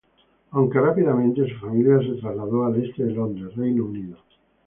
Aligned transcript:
Aunque, 0.49 0.79
rápidamente 0.79 1.47
su 1.47 1.59
familia 1.59 1.99
se 1.99 2.19
trasladó 2.19 2.65
al 2.65 2.83
este 2.83 3.03
de 3.05 3.11
Londres, 3.11 3.55
Reino 3.55 3.85
Unido. 3.85 4.17